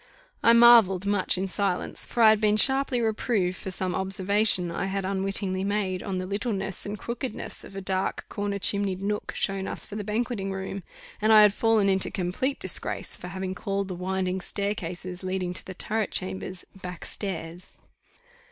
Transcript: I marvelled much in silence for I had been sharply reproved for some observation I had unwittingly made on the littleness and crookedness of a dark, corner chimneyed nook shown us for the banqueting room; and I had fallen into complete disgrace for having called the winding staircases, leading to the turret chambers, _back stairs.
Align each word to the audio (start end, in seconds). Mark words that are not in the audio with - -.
I 0.41 0.51
marvelled 0.53 1.05
much 1.05 1.37
in 1.37 1.47
silence 1.47 2.07
for 2.07 2.23
I 2.23 2.29
had 2.31 2.41
been 2.41 2.57
sharply 2.57 3.01
reproved 3.01 3.55
for 3.55 3.69
some 3.69 3.93
observation 3.93 4.71
I 4.71 4.85
had 4.87 5.05
unwittingly 5.05 5.63
made 5.63 6.01
on 6.01 6.17
the 6.17 6.25
littleness 6.25 6.87
and 6.87 6.97
crookedness 6.97 7.63
of 7.63 7.75
a 7.75 7.81
dark, 7.81 8.25
corner 8.27 8.57
chimneyed 8.57 9.03
nook 9.03 9.31
shown 9.35 9.67
us 9.67 9.85
for 9.85 9.95
the 9.95 10.03
banqueting 10.03 10.51
room; 10.51 10.81
and 11.21 11.31
I 11.31 11.43
had 11.43 11.53
fallen 11.53 11.87
into 11.87 12.09
complete 12.09 12.59
disgrace 12.59 13.15
for 13.15 13.27
having 13.27 13.53
called 13.53 13.89
the 13.89 13.93
winding 13.95 14.41
staircases, 14.41 15.21
leading 15.21 15.53
to 15.53 15.63
the 15.63 15.75
turret 15.75 16.09
chambers, 16.09 16.65
_back 16.75 17.03
stairs. 17.03 17.77